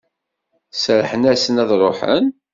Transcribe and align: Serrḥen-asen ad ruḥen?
Serrḥen-asen 0.81 1.61
ad 1.63 1.69
ruḥen? 1.81 2.25